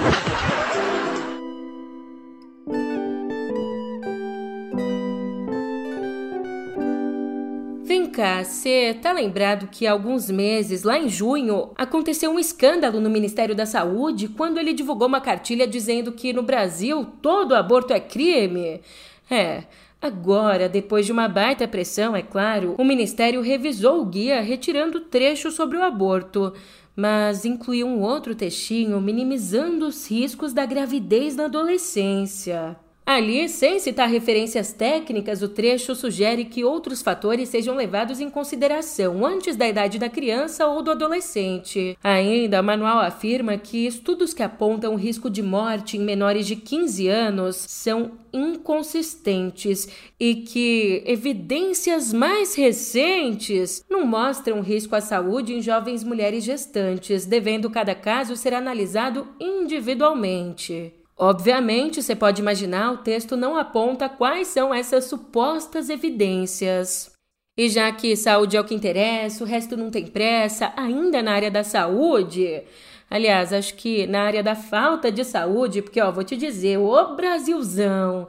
Vem 7.84 8.06
cá, 8.06 8.44
você 8.44 8.96
tá 9.01 9.12
lembrado 9.12 9.68
que 9.68 9.88
há 9.88 9.94
alguns 9.94 10.30
meses, 10.30 10.84
lá 10.84 11.00
em 11.00 11.10
junho, 11.10 11.72
aconteceu 11.75 12.30
um 12.30 12.38
escândalo 12.38 13.00
no 13.00 13.10
Ministério 13.10 13.56
da 13.56 13.66
Saúde 13.66 14.27
quando 14.27 14.60
ele 14.60 14.74
divulgou 14.74 15.08
uma 15.08 15.22
cartilha 15.22 15.66
dizendo 15.66 16.12
que 16.12 16.32
no 16.32 16.44
Brasil 16.44 17.04
todo 17.20 17.56
aborto 17.56 17.94
é 17.94 18.00
crime? 18.00 18.80
É, 19.27 19.63
Agora, 20.01 20.70
depois 20.70 21.06
de 21.06 21.12
uma 21.12 21.27
baita 21.27 21.68
pressão, 21.68 22.16
é 22.16 22.22
claro, 22.22 22.75
o 22.77 22.84
Ministério 22.84 23.42
revisou 23.42 24.01
o 24.01 24.06
guia 24.06 24.42
retirando 24.42 25.01
trechos 25.01 25.56
sobre 25.56 25.75
o 25.77 25.84
aborto, 25.84 26.54
mas 26.96 27.46
incluiu 27.46 27.88
um 27.88 28.01
outro 28.01 28.36
textinho 28.36 29.01
minimizando 29.01 29.88
os 29.88 30.10
riscos 30.10 30.54
da 30.54 30.66
gravidez 30.66 31.36
na 31.36 31.46
adolescência. 31.46 32.77
Ali, 33.08 33.48
sem 33.48 33.80
citar 33.80 34.10
referências 34.10 34.74
técnicas, 34.74 35.42
o 35.42 35.48
trecho 35.48 35.96
sugere 35.96 36.44
que 36.44 36.66
outros 36.66 37.02
fatores 37.02 37.48
sejam 37.48 37.74
levados 37.74 38.20
em 38.20 38.30
consideração 38.30 39.26
antes 39.26 39.56
da 39.56 39.66
idade 39.66 39.98
da 39.98 40.10
criança 40.10 40.68
ou 40.68 40.82
do 40.82 40.92
adolescente. 40.92 41.98
Ainda, 42.04 42.60
o 42.60 42.64
manual 42.66 43.00
afirma 43.00 43.58
que 43.58 43.88
estudos 43.88 44.34
que 44.34 44.44
apontam 44.44 44.98
risco 44.98 45.30
de 45.30 45.42
morte 45.42 45.96
em 45.96 46.02
menores 46.02 46.46
de 46.46 46.58
15 46.58 47.08
anos 47.08 47.56
são 47.56 48.12
inconsistentes 48.34 49.88
e 50.20 50.36
que 50.36 51.02
evidências 51.06 52.12
mais 52.12 52.56
recentes 52.56 53.86
não 53.90 54.06
mostram 54.06 54.60
risco 54.60 54.94
à 54.98 55.00
saúde 55.00 55.54
em 55.54 55.62
jovens 55.62 56.04
mulheres 56.04 56.44
gestantes, 56.44 57.26
devendo 57.26 57.70
cada 57.70 57.96
caso 57.96 58.36
ser 58.36 58.54
analisado 58.54 59.30
individualmente. 59.40 60.97
Obviamente, 61.18 62.02
você 62.02 62.16
pode 62.16 62.42
imaginar, 62.42 62.92
o 62.92 62.98
texto 62.98 63.36
não 63.36 63.58
aponta 63.58 64.08
quais 64.08 64.50
são 64.50 64.72
essas 64.72 65.06
supostas 65.06 65.90
evidências. 65.90 67.12
E 67.58 67.68
já 67.70 67.92
que 67.92 68.16
saúde 68.16 68.56
é 68.56 68.62
o 68.62 68.64
que 68.64 68.76
interessa, 68.76 69.44
o 69.44 69.48
resto 69.48 69.76
não 69.76 69.90
tem 69.90 70.06
pressa, 70.06 70.72
ainda 70.78 71.24
na 71.24 71.32
área 71.32 71.50
da 71.50 71.64
saúde. 71.64 72.62
Aliás, 73.10 73.52
acho 73.52 73.74
que 73.74 74.06
na 74.06 74.22
área 74.22 74.44
da 74.44 74.54
falta 74.54 75.12
de 75.12 75.24
saúde, 75.24 75.82
porque 75.82 76.00
ó, 76.00 76.12
vou 76.12 76.24
te 76.24 76.38
dizer, 76.38 76.78
o 76.78 77.16
Brasilzão. 77.16 78.28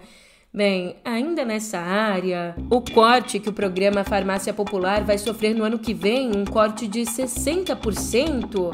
Bem, 0.50 0.96
ainda 1.04 1.44
nessa 1.44 1.78
área, 1.78 2.56
o 2.70 2.80
corte 2.80 3.38
que 3.38 3.50
o 3.50 3.52
programa 3.52 4.02
Farmácia 4.02 4.54
Popular 4.54 5.04
vai 5.04 5.18
sofrer 5.18 5.54
no 5.54 5.62
ano 5.62 5.78
que 5.78 5.92
vem, 5.92 6.34
um 6.34 6.46
corte 6.46 6.88
de 6.88 7.02
60%, 7.02 8.72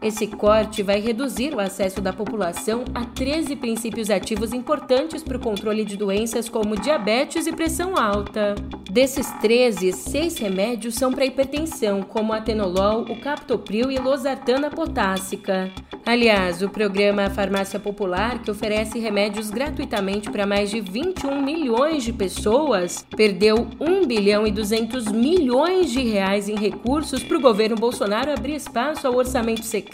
esse 0.00 0.28
corte 0.28 0.82
vai 0.82 1.00
reduzir 1.00 1.54
o 1.54 1.60
acesso 1.60 2.00
da 2.00 2.12
população 2.12 2.84
a 2.94 3.04
13 3.04 3.56
princípios 3.56 4.10
ativos 4.10 4.52
importantes 4.52 5.24
para 5.24 5.36
o 5.36 5.40
controle 5.40 5.84
de 5.84 5.96
doenças 5.96 6.48
como 6.48 6.80
diabetes 6.80 7.46
e 7.46 7.52
pressão 7.52 7.96
alta. 7.96 8.54
Desses 8.88 9.28
13, 9.40 9.92
seis 9.92 10.38
remédios 10.38 10.94
são 10.94 11.12
para 11.12 11.26
hipertensão, 11.26 12.02
como 12.02 12.32
atenolol, 12.32 13.02
o 13.02 13.20
captopril 13.20 13.90
e 13.90 13.98
losartana 13.98 14.70
potássica. 14.70 15.70
Aliás, 16.06 16.62
o 16.62 16.70
programa 16.70 17.28
Farmácia 17.28 17.78
Popular, 17.78 18.40
que 18.40 18.50
oferece 18.50 18.98
remédios 18.98 19.50
gratuitamente 19.50 20.30
para 20.30 20.46
mais 20.46 20.70
de 20.70 20.80
21 20.80 21.42
milhões 21.42 22.02
de 22.02 22.12
pessoas, 22.12 23.04
perdeu 23.14 23.66
1 23.78 24.06
bilhão 24.06 24.46
e 24.46 24.50
200 24.50 25.08
milhões 25.08 25.90
de 25.90 26.02
reais 26.02 26.48
em 26.48 26.56
recursos 26.56 27.22
para 27.22 27.36
o 27.36 27.40
governo 27.40 27.76
Bolsonaro 27.76 28.32
abrir 28.32 28.54
espaço 28.54 29.06
ao 29.06 29.16
orçamento 29.16 29.64
secreto 29.64 29.87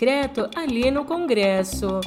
ali 0.56 0.90
no 0.90 1.04
Congresso. 1.04 2.00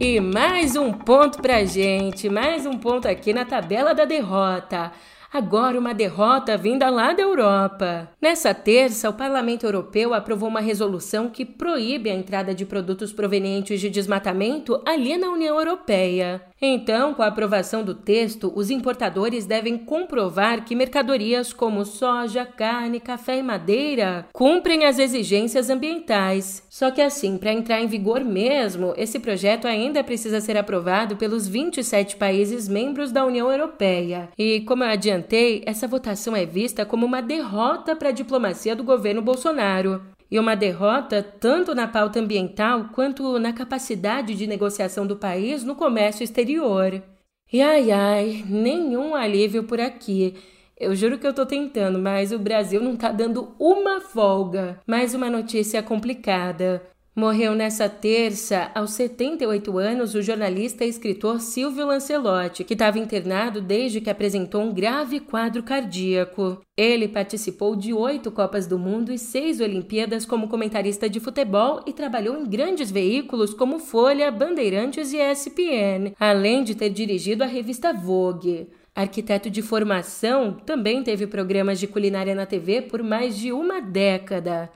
E 0.00 0.20
mais 0.20 0.76
um 0.76 0.92
ponto 0.92 1.40
pra 1.42 1.64
gente, 1.64 2.28
mais 2.28 2.64
um 2.66 2.78
ponto 2.78 3.08
aqui 3.08 3.32
na 3.32 3.44
tabela 3.44 3.94
da 3.94 4.04
derrota. 4.04 4.92
Agora, 5.32 5.76
uma 5.76 5.92
derrota 5.92 6.56
vinda 6.56 6.88
lá 6.88 7.12
da 7.12 7.22
Europa. 7.22 8.08
Nessa 8.22 8.54
terça, 8.54 9.10
o 9.10 9.14
Parlamento 9.14 9.66
Europeu 9.66 10.14
aprovou 10.14 10.48
uma 10.48 10.60
resolução 10.60 11.28
que 11.28 11.44
proíbe 11.44 12.08
a 12.08 12.14
entrada 12.14 12.54
de 12.54 12.64
produtos 12.64 13.12
provenientes 13.12 13.80
de 13.80 13.90
desmatamento 13.90 14.80
ali 14.86 15.16
na 15.16 15.30
União 15.30 15.58
Europeia. 15.58 16.40
Então, 16.60 17.12
com 17.12 17.22
a 17.22 17.26
aprovação 17.26 17.84
do 17.84 17.94
texto, 17.94 18.52
os 18.54 18.70
importadores 18.70 19.44
devem 19.44 19.76
comprovar 19.76 20.64
que 20.64 20.74
mercadorias 20.74 21.52
como 21.52 21.84
soja, 21.84 22.46
carne, 22.46 23.00
café 23.00 23.38
e 23.38 23.42
madeira 23.42 24.26
cumprem 24.32 24.84
as 24.84 24.98
exigências 24.98 25.68
ambientais. 25.68 26.62
Só 26.70 26.90
que 26.90 27.02
assim, 27.02 27.36
para 27.36 27.52
entrar 27.52 27.80
em 27.80 27.86
vigor 27.86 28.24
mesmo, 28.24 28.94
esse 28.96 29.18
projeto 29.18 29.66
ainda 29.66 30.02
precisa 30.04 30.40
ser 30.40 30.56
aprovado 30.56 31.16
pelos 31.16 31.46
27 31.46 32.16
países 32.16 32.68
membros 32.68 33.12
da 33.12 33.26
União 33.26 33.50
Europeia. 33.50 34.28
E, 34.38 34.60
como 34.60 34.84
eu 34.84 34.88
adiantei, 34.88 35.62
essa 35.66 35.88
votação 35.88 36.34
é 36.34 36.46
vista 36.46 36.86
como 36.86 37.04
uma 37.04 37.20
derrota 37.20 37.94
para 37.96 38.08
a 38.08 38.12
diplomacia 38.12 38.74
do 38.76 38.84
governo 38.84 39.20
Bolsonaro 39.20 40.00
e 40.34 40.38
uma 40.40 40.56
derrota 40.56 41.22
tanto 41.22 41.76
na 41.76 41.86
pauta 41.86 42.18
ambiental 42.18 42.86
quanto 42.92 43.38
na 43.38 43.52
capacidade 43.52 44.34
de 44.34 44.48
negociação 44.48 45.06
do 45.06 45.14
país 45.14 45.62
no 45.62 45.76
comércio 45.76 46.24
exterior. 46.24 47.00
E 47.52 47.62
ai 47.62 47.92
ai, 47.92 48.44
nenhum 48.44 49.14
alívio 49.14 49.62
por 49.62 49.78
aqui. 49.78 50.34
Eu 50.76 50.96
juro 50.96 51.20
que 51.20 51.26
eu 51.26 51.32
tô 51.32 51.46
tentando, 51.46 52.00
mas 52.00 52.32
o 52.32 52.38
Brasil 52.40 52.82
não 52.82 52.96
tá 52.96 53.12
dando 53.12 53.54
uma 53.60 54.00
folga. 54.00 54.80
Mais 54.84 55.14
uma 55.14 55.30
notícia 55.30 55.80
complicada. 55.84 56.82
Morreu 57.16 57.54
nessa 57.54 57.88
terça, 57.88 58.72
aos 58.74 58.90
78 58.90 59.78
anos, 59.78 60.16
o 60.16 60.22
jornalista 60.22 60.84
e 60.84 60.88
escritor 60.88 61.40
Silvio 61.40 61.86
Lancelotti, 61.86 62.64
que 62.64 62.72
estava 62.72 62.98
internado 62.98 63.60
desde 63.60 64.00
que 64.00 64.10
apresentou 64.10 64.62
um 64.62 64.74
grave 64.74 65.20
quadro 65.20 65.62
cardíaco. 65.62 66.60
Ele 66.76 67.06
participou 67.06 67.76
de 67.76 67.92
oito 67.92 68.32
Copas 68.32 68.66
do 68.66 68.80
Mundo 68.80 69.12
e 69.12 69.18
seis 69.18 69.60
Olimpíadas 69.60 70.26
como 70.26 70.48
comentarista 70.48 71.08
de 71.08 71.20
futebol 71.20 71.84
e 71.86 71.92
trabalhou 71.92 72.36
em 72.36 72.48
grandes 72.48 72.90
veículos 72.90 73.54
como 73.54 73.78
Folha, 73.78 74.28
Bandeirantes 74.32 75.12
e 75.12 75.18
ESPN, 75.18 76.16
além 76.18 76.64
de 76.64 76.74
ter 76.74 76.90
dirigido 76.90 77.44
a 77.44 77.46
revista 77.46 77.92
Vogue. 77.92 78.66
Arquiteto 78.92 79.48
de 79.48 79.62
formação, 79.62 80.52
também 80.66 81.04
teve 81.04 81.28
programas 81.28 81.78
de 81.78 81.86
culinária 81.86 82.34
na 82.34 82.44
TV 82.44 82.82
por 82.82 83.04
mais 83.04 83.36
de 83.38 83.52
uma 83.52 83.80
década. 83.80 84.68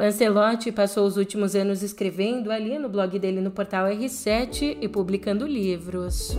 Lancelotti 0.00 0.72
passou 0.72 1.06
os 1.06 1.18
últimos 1.18 1.54
anos 1.54 1.82
escrevendo 1.82 2.50
ali 2.50 2.78
no 2.78 2.88
blog 2.88 3.18
dele 3.18 3.38
no 3.38 3.50
portal 3.50 3.84
R7 3.84 4.78
e 4.80 4.88
publicando 4.88 5.46
livros. 5.46 6.34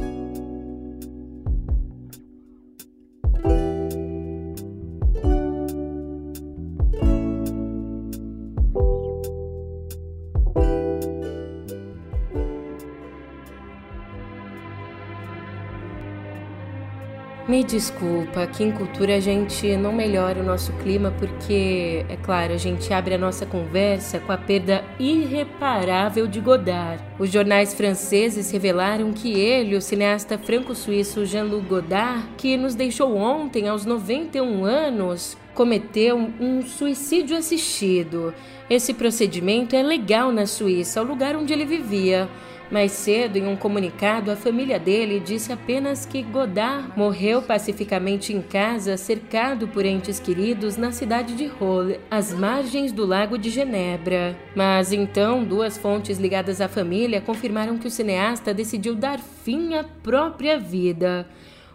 Me 17.61 17.67
desculpa, 17.67 18.41
aqui 18.41 18.63
em 18.63 18.71
Cultura 18.71 19.17
a 19.17 19.19
gente 19.19 19.77
não 19.77 19.93
melhora 19.93 20.39
o 20.39 20.43
nosso 20.43 20.73
clima 20.81 21.13
porque, 21.19 22.03
é 22.09 22.17
claro, 22.17 22.53
a 22.53 22.57
gente 22.57 22.91
abre 22.91 23.13
a 23.13 23.19
nossa 23.19 23.45
conversa 23.45 24.19
com 24.19 24.31
a 24.31 24.37
perda 24.37 24.83
irreparável 24.99 26.25
de 26.25 26.39
Godard. 26.39 27.03
Os 27.19 27.29
jornais 27.29 27.71
franceses 27.75 28.49
revelaram 28.49 29.13
que 29.13 29.39
ele, 29.39 29.75
o 29.75 29.81
cineasta 29.81 30.39
franco-suíço 30.39 31.23
Jean-Luc 31.23 31.67
Godard, 31.67 32.29
que 32.35 32.57
nos 32.57 32.73
deixou 32.73 33.15
ontem 33.15 33.67
aos 33.67 33.85
91 33.85 34.65
anos, 34.65 35.37
cometeu 35.53 36.17
um 36.39 36.63
suicídio 36.63 37.37
assistido. 37.37 38.33
Esse 38.71 38.91
procedimento 38.91 39.75
é 39.75 39.83
legal 39.83 40.31
na 40.31 40.47
Suíça, 40.47 40.99
o 40.99 41.05
lugar 41.05 41.35
onde 41.35 41.53
ele 41.53 41.65
vivia 41.65 42.27
Mais 42.71 42.93
cedo, 42.93 43.35
em 43.35 43.45
um 43.45 43.57
comunicado, 43.57 44.31
a 44.31 44.35
família 44.37 44.79
dele 44.79 45.19
disse 45.19 45.51
apenas 45.51 46.05
que 46.05 46.23
Godard 46.23 46.93
morreu 46.95 47.41
pacificamente 47.41 48.31
em 48.31 48.41
casa, 48.41 48.95
cercado 48.95 49.67
por 49.67 49.85
entes 49.85 50.21
queridos 50.21 50.77
na 50.77 50.93
cidade 50.93 51.35
de 51.35 51.47
Rolle, 51.47 51.99
às 52.09 52.33
margens 52.33 52.93
do 52.93 53.05
Lago 53.05 53.37
de 53.37 53.49
Genebra. 53.49 54.39
Mas 54.55 54.93
então, 54.93 55.43
duas 55.43 55.77
fontes 55.77 56.17
ligadas 56.17 56.61
à 56.61 56.69
família 56.69 57.19
confirmaram 57.19 57.77
que 57.77 57.87
o 57.87 57.91
cineasta 57.91 58.53
decidiu 58.53 58.95
dar 58.95 59.19
fim 59.19 59.75
à 59.75 59.83
própria 59.83 60.57
vida. 60.57 61.27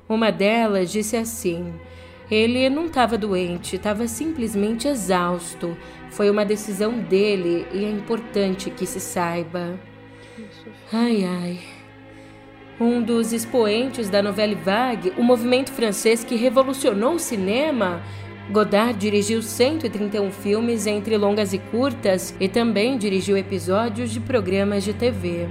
Uma 0.09 0.33
delas 0.33 0.91
disse 0.91 1.15
assim: 1.15 1.75
ele 2.31 2.71
não 2.71 2.87
estava 2.87 3.19
doente, 3.19 3.77
estava 3.77 4.09
simplesmente 4.09 4.89
exausto. 4.89 5.77
Foi 6.09 6.31
uma 6.31 6.45
decisão 6.45 6.99
dele 6.99 7.67
e 7.71 7.85
é 7.85 7.91
importante 7.91 8.71
que 8.71 8.87
se 8.87 8.99
saiba. 8.99 9.79
Ai, 10.93 11.25
ai. 11.25 11.59
Um 12.81 13.03
dos 13.03 13.33
expoentes 13.33 14.09
da 14.09 14.23
novela 14.23 14.55
vague, 14.55 15.13
o 15.17 15.23
movimento 15.23 15.73
francês 15.73 16.23
que 16.23 16.37
revolucionou 16.37 17.15
o 17.15 17.19
cinema, 17.19 18.01
Godard 18.53 18.97
dirigiu 18.97 19.43
131 19.43 20.31
filmes 20.31 20.87
entre 20.87 21.17
longas 21.17 21.53
e 21.53 21.59
curtas 21.59 22.37
e 22.39 22.49
também 22.49 22.97
dirigiu 22.97 23.37
episódios 23.37 24.13
de 24.13 24.21
programas 24.21 24.85
de 24.85 24.93
TV. 24.93 25.49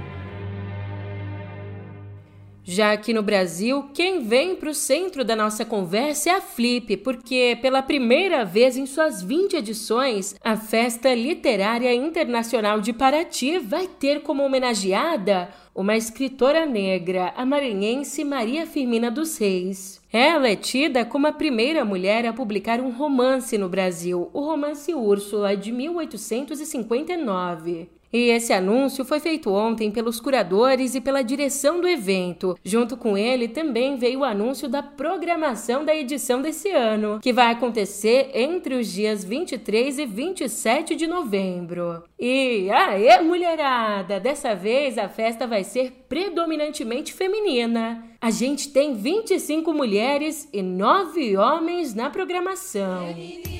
Já 2.68 2.90
aqui 2.90 3.14
no 3.14 3.22
Brasil, 3.22 3.88
quem 3.94 4.24
vem 4.24 4.56
para 4.56 4.70
o 4.70 4.74
centro 4.74 5.24
da 5.24 5.36
nossa 5.36 5.64
conversa 5.64 6.30
é 6.30 6.32
a 6.32 6.40
Flip, 6.40 6.96
porque 6.96 7.56
pela 7.62 7.80
primeira 7.80 8.44
vez 8.44 8.76
em 8.76 8.86
suas 8.86 9.22
20 9.22 9.54
edições, 9.54 10.34
a 10.42 10.56
Festa 10.56 11.14
Literária 11.14 11.94
Internacional 11.94 12.80
de 12.80 12.92
Paraty 12.92 13.60
vai 13.60 13.86
ter 13.86 14.22
como 14.22 14.42
homenageada 14.42 15.48
uma 15.72 15.96
escritora 15.96 16.66
negra, 16.66 17.32
a 17.36 17.46
maranhense 17.46 18.24
Maria 18.24 18.66
Firmina 18.66 19.12
dos 19.12 19.38
Reis. 19.38 20.00
Ela 20.12 20.48
é 20.48 20.56
tida 20.56 21.04
como 21.04 21.28
a 21.28 21.32
primeira 21.32 21.84
mulher 21.84 22.26
a 22.26 22.32
publicar 22.32 22.80
um 22.80 22.90
romance 22.90 23.56
no 23.56 23.68
Brasil, 23.68 24.28
o 24.32 24.40
romance 24.40 24.92
Úrsula, 24.92 25.56
de 25.56 25.70
1859. 25.70 27.95
E 28.12 28.30
esse 28.30 28.52
anúncio 28.52 29.04
foi 29.04 29.20
feito 29.20 29.50
ontem 29.50 29.90
pelos 29.90 30.20
curadores 30.20 30.94
e 30.94 31.00
pela 31.00 31.22
direção 31.22 31.80
do 31.80 31.88
evento. 31.88 32.56
Junto 32.64 32.96
com 32.96 33.16
ele 33.16 33.48
também 33.48 33.96
veio 33.96 34.20
o 34.20 34.24
anúncio 34.24 34.68
da 34.68 34.82
programação 34.82 35.84
da 35.84 35.94
edição 35.94 36.40
desse 36.40 36.70
ano, 36.70 37.20
que 37.20 37.32
vai 37.32 37.52
acontecer 37.52 38.30
entre 38.34 38.74
os 38.74 38.92
dias 38.92 39.24
23 39.24 39.98
e 39.98 40.06
27 40.06 40.94
de 40.94 41.06
novembro. 41.06 42.02
E 42.18 42.70
aê, 42.70 43.20
mulherada! 43.20 44.18
Dessa 44.20 44.54
vez 44.54 44.96
a 44.98 45.08
festa 45.08 45.46
vai 45.46 45.64
ser 45.64 45.92
predominantemente 46.08 47.12
feminina. 47.12 48.04
A 48.20 48.30
gente 48.30 48.70
tem 48.70 48.94
25 48.94 49.72
mulheres 49.72 50.48
e 50.52 50.62
9 50.62 51.36
homens 51.36 51.94
na 51.94 52.08
programação. 52.08 53.06
Feminista. 53.06 53.55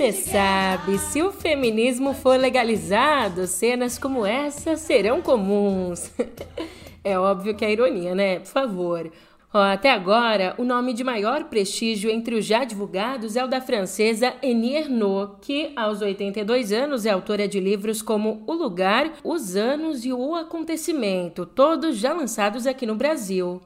Você 0.00 0.12
sabe, 0.12 0.96
se 0.96 1.22
o 1.22 1.30
feminismo 1.30 2.14
for 2.14 2.40
legalizado, 2.40 3.46
cenas 3.46 3.98
como 3.98 4.24
essa 4.24 4.74
serão 4.74 5.20
comuns. 5.20 6.10
é 7.04 7.18
óbvio 7.18 7.54
que 7.54 7.66
é 7.66 7.70
ironia, 7.70 8.14
né? 8.14 8.38
Por 8.38 8.46
favor. 8.46 9.12
Ó, 9.52 9.58
até 9.58 9.90
agora, 9.90 10.54
o 10.56 10.64
nome 10.64 10.94
de 10.94 11.04
maior 11.04 11.44
prestígio 11.50 12.10
entre 12.10 12.34
os 12.34 12.46
já 12.46 12.64
divulgados 12.64 13.36
é 13.36 13.44
o 13.44 13.46
da 13.46 13.60
francesa 13.60 14.32
Annie 14.42 14.74
Ernaux, 14.74 15.36
que 15.42 15.70
aos 15.76 16.00
82 16.00 16.72
anos 16.72 17.04
é 17.04 17.10
autora 17.10 17.46
de 17.46 17.60
livros 17.60 18.00
como 18.00 18.42
O 18.46 18.54
Lugar, 18.54 19.12
Os 19.22 19.54
Anos 19.54 20.06
e 20.06 20.14
O 20.14 20.34
Acontecimento, 20.34 21.44
todos 21.44 21.98
já 21.98 22.14
lançados 22.14 22.66
aqui 22.66 22.86
no 22.86 22.94
Brasil. 22.94 23.60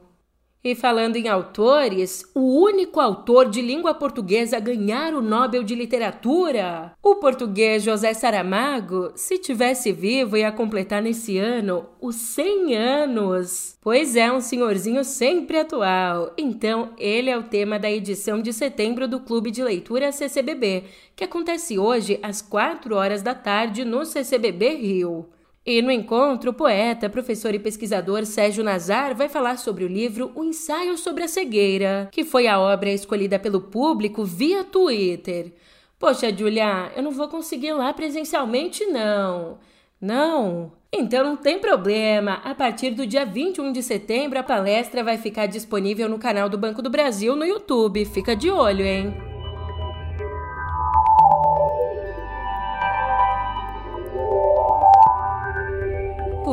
E 0.65 0.73
falando 0.73 1.15
em 1.15 1.27
autores, 1.27 2.25
o 2.33 2.59
único 2.59 2.99
autor 2.99 3.47
de 3.47 3.61
língua 3.61 3.93
portuguesa 3.93 4.57
a 4.57 4.59
ganhar 4.59 5.13
o 5.13 5.21
Nobel 5.21 5.61
de 5.61 5.75
Literatura, 5.75 6.91
o 7.03 7.17
português 7.17 7.83
José 7.83 8.15
Saramago, 8.15 9.11
se 9.13 9.37
tivesse 9.37 9.91
vivo, 9.91 10.35
ia 10.35 10.51
completar 10.51 11.03
nesse 11.03 11.37
ano 11.37 11.85
os 12.01 12.15
100 12.15 12.75
anos. 12.75 13.77
Pois 13.79 14.15
é, 14.15 14.31
um 14.31 14.41
senhorzinho 14.41 15.03
sempre 15.03 15.59
atual. 15.59 16.33
Então, 16.35 16.93
ele 16.97 17.29
é 17.29 17.37
o 17.37 17.43
tema 17.43 17.77
da 17.77 17.91
edição 17.91 18.41
de 18.41 18.51
setembro 18.51 19.07
do 19.07 19.19
Clube 19.19 19.51
de 19.51 19.63
Leitura 19.63 20.11
CCBB, 20.11 20.85
que 21.15 21.23
acontece 21.23 21.77
hoje 21.77 22.19
às 22.23 22.41
4 22.41 22.95
horas 22.95 23.21
da 23.21 23.35
tarde 23.35 23.85
no 23.85 24.03
CCBB 24.03 24.69
Rio. 24.77 25.27
E 25.65 25.81
no 25.81 25.89
encontro, 25.89 26.51
o 26.51 26.53
poeta, 26.53 27.09
professor 27.09 27.55
e 27.55 27.59
pesquisador 27.59 28.23
Sérgio 28.23 28.63
Nazar 28.63 29.15
vai 29.15 29.27
falar 29.27 29.57
sobre 29.57 29.83
o 29.83 29.87
livro 29.87 30.31
O 30.35 30.43
Ensaio 30.43 30.95
sobre 30.95 31.23
a 31.23 31.27
Cegueira, 31.27 32.07
que 32.11 32.23
foi 32.23 32.45
a 32.45 32.59
obra 32.59 32.91
escolhida 32.91 33.39
pelo 33.39 33.59
público 33.59 34.23
via 34.23 34.63
Twitter. 34.63 35.53
Poxa, 35.97 36.31
Julia, 36.31 36.91
eu 36.95 37.01
não 37.01 37.09
vou 37.09 37.27
conseguir 37.27 37.67
ir 37.67 37.73
lá 37.73 37.91
presencialmente, 37.93 38.85
não. 38.85 39.57
Não? 39.99 40.71
Então 40.93 41.23
não 41.23 41.35
tem 41.35 41.57
problema. 41.57 42.33
A 42.43 42.53
partir 42.53 42.91
do 42.91 43.07
dia 43.07 43.25
21 43.25 43.71
de 43.71 43.81
setembro, 43.81 44.37
a 44.37 44.43
palestra 44.43 45.03
vai 45.03 45.17
ficar 45.17 45.47
disponível 45.47 46.07
no 46.07 46.19
canal 46.19 46.47
do 46.47 46.59
Banco 46.59 46.83
do 46.83 46.91
Brasil 46.91 47.35
no 47.35 47.43
YouTube. 47.43 48.05
Fica 48.05 48.35
de 48.35 48.51
olho, 48.51 48.85
hein? 48.85 49.34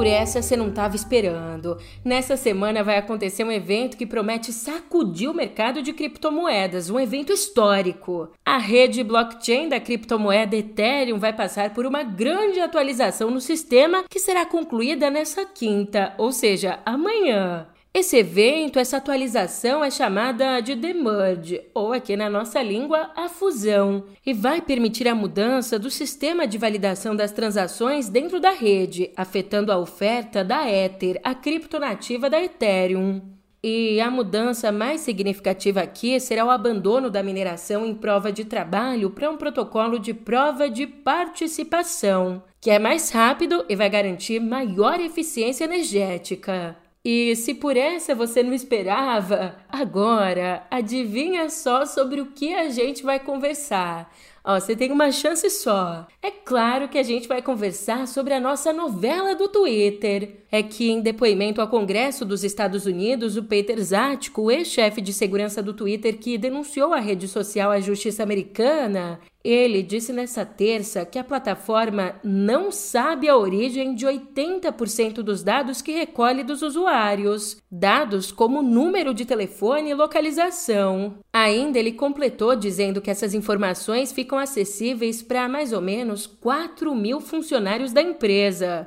Por 0.03 0.09
essa 0.09 0.43
você 0.43 0.57
não 0.57 0.67
estava 0.67 0.97
esperando. 0.97 1.79
Nessa 2.05 2.37
semana 2.37 2.83
vai 2.83 2.99
acontecer 2.99 3.45
um 3.45 3.53
evento 3.53 3.97
que 3.97 4.05
promete 4.05 4.53
sacudir 4.53 5.31
o 5.31 5.35
mercado 5.35 5.81
de 5.81 5.93
criptomoedas, 5.93 6.91
um 6.91 6.99
evento 6.99 7.33
histórico. 7.33 8.29
A 8.45 8.59
rede 8.59 9.05
blockchain 9.05 9.69
da 9.69 9.79
criptomoeda 9.79 10.57
Ethereum 10.57 11.21
vai 11.21 11.33
passar 11.33 11.73
por 11.73 11.87
uma 11.87 12.03
grande 12.03 12.59
atualização 12.59 13.31
no 13.31 13.41
sistema 13.41 14.03
que 14.11 14.19
será 14.19 14.45
concluída 14.45 15.09
nessa 15.09 15.47
quinta, 15.47 16.13
ou 16.19 16.33
seja, 16.33 16.81
amanhã. 16.85 17.69
Esse 17.95 18.17
evento, 18.17 18.79
essa 18.79 18.97
atualização 18.97 19.85
é 19.85 19.91
chamada 19.91 20.61
de 20.61 20.75
demerge, 20.75 21.61
ou 21.75 21.93
aqui 21.93 22.17
na 22.17 22.31
nossa 22.31 22.63
língua, 22.63 23.11
a 23.15 23.29
fusão, 23.29 24.05
e 24.25 24.33
vai 24.33 24.63
permitir 24.63 25.07
a 25.07 25.15
mudança 25.15 25.79
do 25.79 25.91
sistema 25.91 26.47
de 26.47 26.57
validação 26.57 27.15
das 27.15 27.33
transações 27.33 28.09
dentro 28.09 28.41
da 28.41 28.51
rede, 28.51 29.11
afetando 29.15 29.71
a 29.71 29.77
oferta 29.77 30.43
da 30.43 30.67
Ether, 30.67 31.21
a 31.23 31.35
criptonativa 31.35 32.31
da 32.31 32.43
Ethereum. 32.43 33.21
E 33.63 34.01
a 34.01 34.11
mudança 34.11 34.73
mais 34.73 35.03
significativa 35.03 35.83
aqui 35.83 36.19
será 36.19 36.47
o 36.47 36.51
abandono 36.51 37.11
da 37.11 37.23
mineração 37.23 37.85
em 37.85 37.95
prova 37.95 38.33
de 38.33 38.47
trabalho 38.47 39.11
para 39.11 39.31
um 39.31 39.37
protocolo 39.37 39.99
de 39.99 40.15
prova 40.15 40.71
de 40.71 40.87
participação, 40.87 42.43
que 42.59 42.71
é 42.71 42.79
mais 42.79 43.11
rápido 43.11 43.67
e 43.69 43.77
vai 43.77 43.91
garantir 43.91 44.41
maior 44.41 44.99
eficiência 44.99 45.65
energética. 45.65 46.82
E 47.05 47.35
se 47.35 47.53
por 47.53 47.77
essa 47.77 48.15
você 48.15 48.45
não 48.45 48.53
esperava, 48.53 49.57
agora 49.69 50.65
adivinha 50.71 51.51
só 51.51 51.85
sobre 51.85 52.21
o 52.21 52.27
que 52.27 52.55
a 52.55 52.71
gente 52.71 53.03
vai 53.03 53.19
conversar. 53.19 54.09
Ó, 54.45 54.59
você 54.59 54.75
tem 54.75 54.91
uma 54.91 55.11
chance 55.13 55.49
só. 55.51 56.07
É 56.21 56.31
claro 56.31 56.89
que 56.89 56.99
a 56.99 57.03
gente 57.03 57.29
vai 57.29 57.41
conversar 57.41 58.09
sobre 58.09 58.35
a 58.35 58.41
nossa 58.41 58.73
novela 58.73 59.35
do 59.35 59.49
Twitter. 59.49 60.45
É 60.51 60.63
que, 60.63 60.91
em 60.91 61.01
depoimento 61.01 61.61
ao 61.61 61.69
Congresso 61.69 62.25
dos 62.25 62.43
Estados 62.43 62.85
Unidos, 62.85 63.37
o 63.37 63.45
Peter 63.45 63.81
Zatko, 63.81 64.51
ex-chefe 64.51 65.01
de 65.01 65.13
segurança 65.13 65.63
do 65.63 65.73
Twitter 65.73 66.19
que 66.19 66.37
denunciou 66.37 66.93
a 66.93 66.99
rede 66.99 67.29
social 67.29 67.71
à 67.71 67.81
justiça 67.81 68.23
americana, 68.23 69.21
ele 69.45 69.83
disse 69.83 70.13
nessa 70.13 70.45
terça 70.45 71.05
que 71.05 71.19
a 71.19 71.25
plataforma 71.25 72.15
não 72.23 72.71
sabe 72.71 73.29
a 73.29 73.37
origem 73.37 73.95
de 73.95 74.07
80% 74.07 75.15
dos 75.15 75.43
dados 75.43 75.83
que 75.83 75.93
recolhe 75.93 76.45
dos 76.45 76.63
usuários, 76.63 77.57
dados 77.71 78.31
como 78.31 78.63
número 78.63 79.13
de 79.13 79.25
telefone 79.25 79.91
e 79.91 79.95
localização. 79.95 81.19
Ainda 81.33 81.79
ele 81.79 81.93
completou 81.93 82.55
dizendo 82.55 83.01
que 83.01 83.11
essas 83.11 83.35
informações 83.35 84.13
ficam 84.13 84.39
acessíveis 84.39 85.23
para 85.23 85.49
mais 85.49 85.73
ou 85.73 85.81
menos 85.81 86.27
4 86.27 86.95
mil 86.95 87.21
funcionários 87.21 87.93
da 87.93 88.01
empresa. 88.01 88.87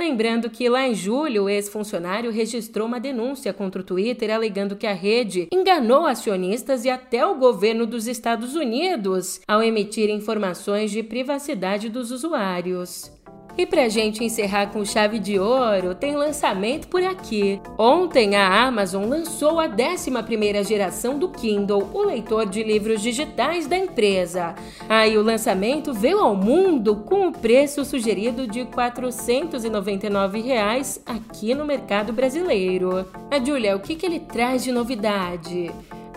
Lembrando 0.00 0.48
que 0.48 0.66
lá 0.66 0.88
em 0.88 0.94
julho, 0.94 1.42
o 1.42 1.48
ex-funcionário 1.50 2.30
registrou 2.30 2.88
uma 2.88 2.98
denúncia 2.98 3.52
contra 3.52 3.82
o 3.82 3.84
Twitter 3.84 4.34
alegando 4.34 4.74
que 4.74 4.86
a 4.86 4.94
rede 4.94 5.46
enganou 5.52 6.06
acionistas 6.06 6.86
e 6.86 6.88
até 6.88 7.26
o 7.26 7.34
governo 7.34 7.86
dos 7.86 8.06
Estados 8.06 8.54
Unidos 8.54 9.42
ao 9.46 9.62
emitir 9.62 10.08
informações 10.08 10.90
de 10.90 11.02
privacidade 11.02 11.90
dos 11.90 12.10
usuários. 12.12 13.12
E 13.60 13.66
pra 13.66 13.90
gente 13.90 14.24
encerrar 14.24 14.68
com 14.68 14.86
chave 14.86 15.18
de 15.18 15.38
ouro, 15.38 15.94
tem 15.94 16.16
lançamento 16.16 16.88
por 16.88 17.02
aqui. 17.02 17.60
Ontem 17.76 18.34
a 18.34 18.66
Amazon 18.66 19.04
lançou 19.04 19.60
a 19.60 19.68
11ª 19.68 20.66
geração 20.66 21.18
do 21.18 21.28
Kindle, 21.28 21.90
o 21.92 22.02
leitor 22.02 22.46
de 22.46 22.62
livros 22.62 23.02
digitais 23.02 23.66
da 23.66 23.76
empresa. 23.76 24.54
Aí 24.88 25.18
o 25.18 25.22
lançamento 25.22 25.92
veio 25.92 26.20
ao 26.20 26.34
mundo 26.34 27.04
com 27.04 27.28
o 27.28 27.32
preço 27.32 27.84
sugerido 27.84 28.46
de 28.46 28.64
499 28.64 30.40
reais 30.40 30.98
aqui 31.04 31.54
no 31.54 31.66
mercado 31.66 32.14
brasileiro. 32.14 33.06
A 33.30 33.38
Julia, 33.38 33.76
o 33.76 33.80
que, 33.80 33.94
que 33.94 34.06
ele 34.06 34.20
traz 34.20 34.64
de 34.64 34.72
novidade? 34.72 35.70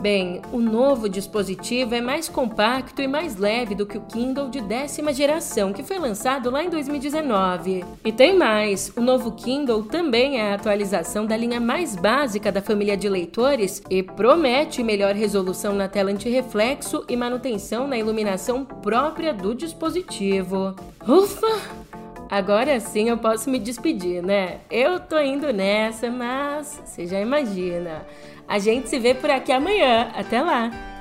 Bem, 0.04 0.42
o 0.52 0.60
novo 0.60 1.08
dispositivo 1.08 1.96
é 1.96 2.02
mais 2.02 2.28
compacto 2.28 3.02
e 3.02 3.08
mais 3.08 3.38
leve 3.38 3.74
do 3.74 3.86
que 3.86 3.98
o 3.98 4.02
Kindle 4.02 4.50
de 4.50 4.60
décima 4.60 5.14
geração, 5.14 5.72
que 5.72 5.82
foi 5.82 5.98
lançado 5.98 6.52
lá 6.52 6.62
em 6.62 6.70
2019. 6.70 7.86
E 8.04 8.12
tem 8.12 8.38
mais: 8.38 8.92
o 8.98 9.02
novo 9.02 9.32
Kindle 9.32 9.84
também 9.84 10.42
é 10.42 10.52
a 10.52 10.56
atualização 10.56 11.26
da 11.26 11.38
linha 11.38 11.62
mais 11.62 11.96
básica 11.96 12.52
da 12.52 12.62
família 12.62 12.98
de 12.98 13.08
leitores 13.08 13.82
e 13.90 14.04
promete 14.04 14.84
melhor 14.84 15.16
resolução 15.16 15.74
na 15.74 15.88
tela 15.88 16.12
antirreflexo 16.12 17.06
e 17.08 17.16
manutenção 17.16 17.88
na 17.88 17.98
iluminação 17.98 18.66
própria 18.66 19.34
do 19.34 19.56
dispositivo. 19.56 20.76
Ufa! 21.08 21.83
Agora 22.30 22.80
sim 22.80 23.10
eu 23.10 23.18
posso 23.18 23.50
me 23.50 23.60
despedir, 23.60 24.24
né? 24.24 24.60
Eu 24.70 25.00
tô 25.00 25.20
indo 25.20 25.52
nessa, 25.54 26.10
mas 26.10 26.82
você 26.84 27.06
já 27.06 27.20
imagina. 27.20 28.06
A 28.48 28.60
gente 28.60 28.90
se 28.90 29.00
vê 29.00 29.14
por 29.14 29.30
aqui 29.30 29.52
amanhã. 29.52 30.12
Até 30.16 30.42
lá! 30.42 30.93